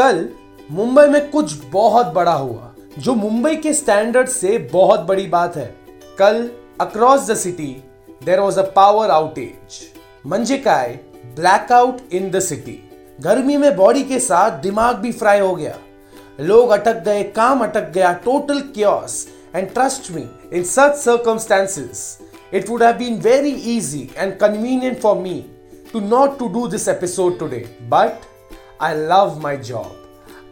[0.00, 0.28] कल
[0.70, 5.66] मुंबई में कुछ बहुत बड़ा हुआ, जो मुंबई के स्टैंडर्ड से बहुत बड़ी बात है।
[6.18, 6.48] कल
[6.80, 7.66] across the city
[8.24, 9.80] there was a power outage
[10.26, 10.98] मंजे काय
[11.36, 12.78] ब्लैकआउट इन द सिटी
[13.20, 15.76] गर्मी में बॉडी के साथ दिमाग भी फ्राई हो गया।
[16.40, 19.26] लोग अटक गए, काम अटक गया total chaos
[19.56, 22.18] and trust me in such circumstances
[22.54, 25.44] it would have been very easy and convenient for me
[25.92, 28.26] to not to do this episode today but
[28.82, 29.94] I love my job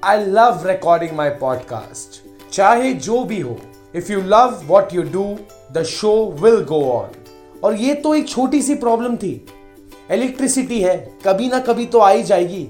[0.04, 2.20] I love recording my podcast
[2.52, 3.56] चाहे जो भी हो
[3.94, 5.24] if you love what you do
[5.72, 7.10] the show will go on
[7.64, 9.46] और ये तो एक छोटी सी problem थी।
[10.10, 10.96] इलेक्ट्रिसिटी है,
[11.26, 12.62] कभी ना कभी तो आई जाएगी।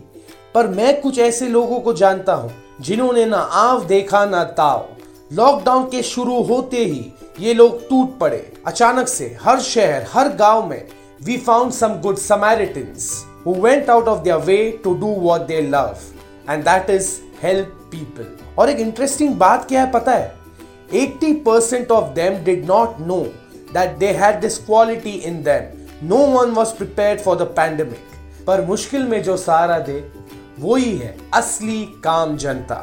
[0.55, 2.51] पर मैं कुछ ऐसे लोगों को जानता हूँ,
[2.81, 4.87] जिन्होंने ना आव देखा, ना ताव।
[5.33, 10.67] लॉकडाउन के शुरू होते ही ये लोग टूट पड़े। अचानक से हर शहर, हर गाँव
[10.67, 10.87] में
[11.23, 13.11] we found some good Samaritans
[13.47, 16.05] who went out of their way to do what they love
[16.49, 17.11] and that is
[17.41, 18.27] help people
[18.59, 20.35] और एक इंटरेस्टिंग बात क्या है पता है
[20.95, 23.23] 80% of them did not know
[23.73, 25.69] that they had this quality in them
[26.11, 29.99] no one was prepared for the pandemic पर मुश्किल में जो सहारा दे
[30.61, 32.83] वो ही है असली काम जनता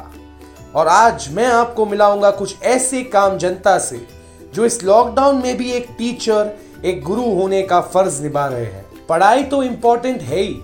[0.74, 4.06] और आज मैं आपको मिलाऊँगा कुछ ऐसे काम जनता से
[4.54, 8.93] जो इस लॉकडाउन में भी एक टीचर एक गुरु होने का फ़र्ज़ निभा रहे हैं
[9.08, 10.54] पढ़ाई तो इंपॉर्टेंट है ही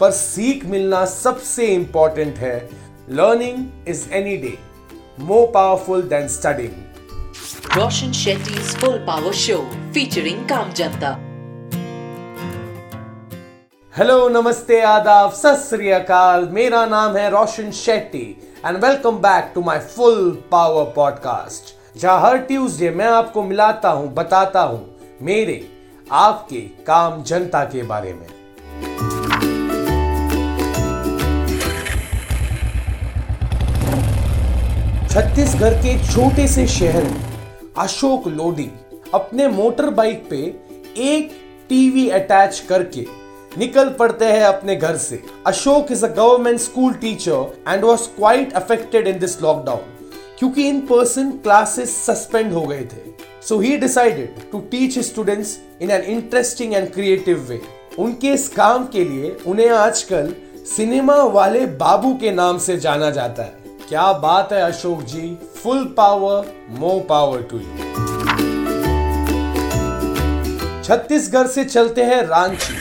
[0.00, 2.56] पर सीख मिलना सबसे इंपॉर्टेंट है।
[3.10, 4.56] Learning is any day
[5.20, 9.56] more powerful than studying Roshan Shetty's full power show
[9.94, 11.10] featuring काम जनता
[13.94, 18.26] हेलो नमस्ते आदाब सत अकाल। मेरा नाम है Roshan Shetty
[18.66, 24.12] and welcome back to my full power podcast जहाँ हर ट्यूसडे मैं आपको मिलाता हूँ
[24.14, 24.84] बताता हूँ
[25.22, 25.60] मेरे
[26.12, 28.26] आपके काम जनता के बारे में।
[35.08, 37.22] छत्तीसगढ़ के छोटे से शहर में
[37.78, 38.70] अशोक लोडी
[39.14, 40.36] अपने मोटर बाइक पे
[41.04, 41.30] एक
[41.68, 43.06] टीवी अटैच करके
[43.58, 48.52] निकल पड़ते हैं अपने घर से। Ashok is a government school teacher and was quite
[48.52, 49.80] affected in this lockdown
[50.38, 53.10] क्योंकि इन पर्सन क्लासेस सस्पेंड हो गए थे।
[53.48, 57.60] So he decided to teach students in an interesting and creative way
[57.98, 60.32] उनके इस काम के लिए उन्हें आजकल
[60.66, 65.36] सिनेमा वाले बाबू के नाम से जाना जाता है। क्या बात है Ashok ji.
[65.62, 67.66] Full power more power to you
[70.84, 72.74] Chhattisgarh से चलते हैं रांची।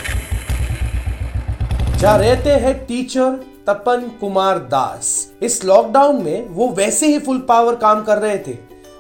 [1.98, 7.76] जहाँ रहते हैं टीचर तपन कुमार दास। इस लॉकडाउन में वो वैसे ही फुल पावर
[7.76, 8.58] काम कर रहे थे।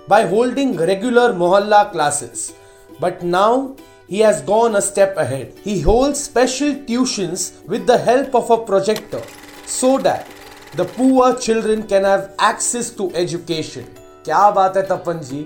[0.10, 2.52] बाय होल्डिंग रेगुलर मोहल्ला classes
[3.02, 3.68] but now
[4.12, 5.54] he has gone a step ahead.
[5.64, 9.22] He holds special tuitions with the help of a projector
[9.66, 10.28] so that
[10.76, 13.86] the poor children can have access to education.
[14.26, 15.46] क्या बात है तपन जी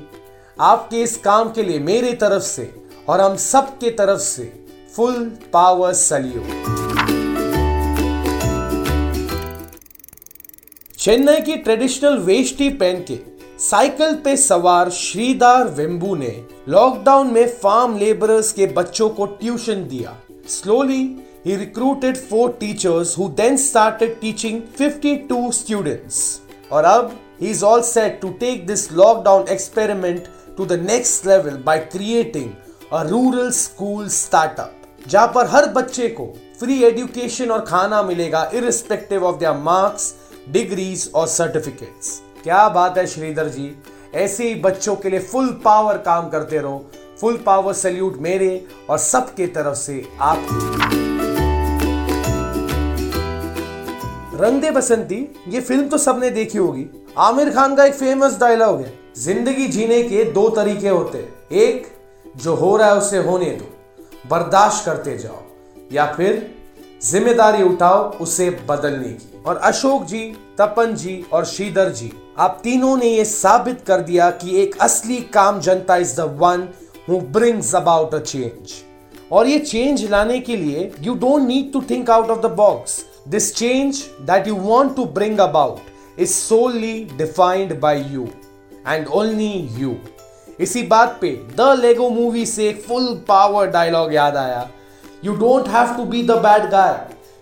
[0.58, 2.74] आपके इस काम के लिए मेरी तरफ़ से
[3.10, 4.52] और हम सब के तरफ़ से
[4.96, 5.24] फुल
[5.54, 6.74] पावर सल्यूट
[11.00, 13.20] चेन्नई की ट्रेडिशनल वेष्टी पहन के
[13.66, 16.31] साइकिल पे सवार श्रीदार वेम्बू ने
[16.70, 20.18] लॉकडाउन में फार्म लेबरर्स के बच्चों को ट्यूशन दिया
[20.50, 21.03] slowly
[21.46, 26.20] he recruited four teachers who then started teaching 52 students.
[26.72, 31.58] और अब he is all set to take this lockdown experiment to the next level
[31.59, 32.50] by creating
[32.92, 35.08] a rural school startup.
[35.08, 36.26] जहाँ पर हर बच्चे को
[36.59, 40.14] फ्री एजुकेशन और खाना मिलेगा irrespective of their marks
[40.52, 43.84] degrees और सर्टिफिकेट्स क्या बात है श्रीधर जी?
[44.16, 46.86] ऐसे ही बच्चों के लिए फुल पावर काम करते रहो।
[47.22, 50.48] फुल पावर सल्यूट मेरे और सबके तरफ़ से आप।
[54.42, 56.86] रंग दे बसंती, ये फ़िल्म तो सबने देखी होगी।
[57.18, 61.88] आमिर खान का एक फ़ेमस डायलॉग है। ज़िंदगी जीने के दो तरीके होते हैं। एक,
[62.38, 63.66] जो हो रहा है उसे होने दो।
[64.30, 65.42] बर्दाश्त करते जाओ।
[65.92, 66.56] या फिर
[67.02, 70.24] ज़िम्मेदारी उठाओ उसे बदलने की। और अशोक जी,
[70.60, 75.18] तपन जी और श्रीधर जी, आप तीनों ने ये साबित कर दिया कि एक असली
[75.34, 76.68] काम जनता is the one
[77.09, 78.74] who brings about a change
[79.32, 83.00] और ये चेंज लाने के लिए you don't need to think out of the box
[83.28, 88.28] this change that you want to bring about is solely defined by you
[88.88, 89.96] and only you
[90.59, 94.68] इसी बात पे the Lego movie से full power dialogue याद आया।
[95.25, 96.95] You don't have to be the bad guy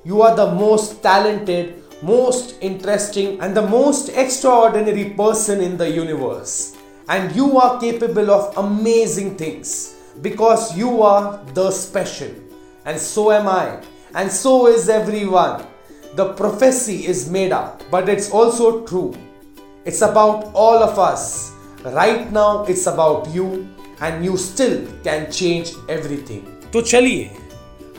[0.06, 1.76] you are the most talented
[2.08, 6.52] most interesting and the most extraordinary person in the universe.
[7.14, 9.72] And you are capable of amazing things
[10.26, 11.24] because you are
[11.56, 12.30] the special.
[12.84, 13.64] And so am I.
[14.22, 15.66] And so is everyone.
[16.18, 19.14] the prophecy is made up, but it's also true.
[19.84, 21.52] It's about all of us.
[21.84, 23.68] Right now, it's about you,
[24.00, 26.42] and you still can change everything.
[26.72, 27.30] तो चलिए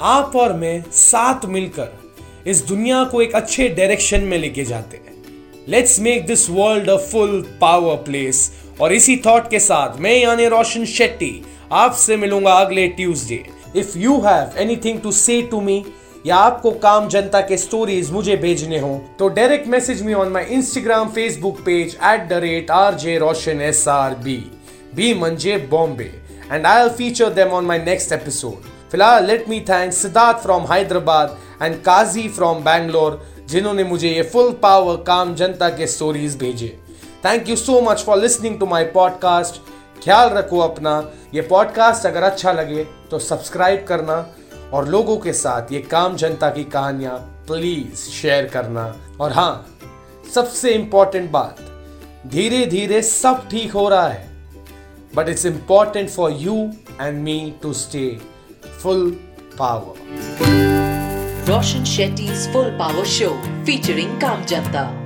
[0.01, 1.99] आप और मैं साथ मिलकर
[2.47, 5.25] इस दुनिया को एक अच्छे डायरेक्शन में लेके जाते हैं।
[5.69, 10.47] Let's make this world a full power place और इसी थॉट के साथ मैं यानी
[10.47, 13.45] रोशन शेट्टी आपसे मिलूँगा अगले Tuesday
[13.77, 15.85] if you have anything to say to me
[16.27, 20.45] या आपको काम जनता के स्टोरीज मुझे भेजने हो तो direct message me on my
[20.45, 24.37] Instagram Facebook page at the rate R J Roshan S R B
[24.95, 26.13] B मंजे Bombay
[26.53, 31.37] and I feature them on my next episode फ़िलहाल let me thank Siddharth from Hyderabad
[31.63, 33.19] and Kazi from Bangalore
[33.51, 36.69] जिन्होंने मुझे ये full power काम जनता के stories भेजे।
[37.25, 39.57] Thank you so much for listening to my podcast
[40.05, 40.93] ख्याल रखो अपना।
[41.35, 44.19] ये पॉडकास्ट अगर अच्छा लगे तो सब्सक्राइब करना
[44.73, 47.17] और लोगों के साथ ये काम जनता की कहानियाँ
[47.49, 48.85] प्लीज़ शेयर करना।
[49.21, 49.67] और हाँ
[50.35, 51.57] सबसे इंपॉर्टेंट बात
[52.27, 54.29] धीरे धीरे सब ठीक हो रहा है।
[55.17, 56.55] But it's important for you
[57.01, 58.34] and me to stay
[58.85, 59.17] full
[59.57, 59.95] power.
[61.49, 63.33] Roshan Shetty's Full Power Show
[63.65, 65.04] featuring Kamjanta.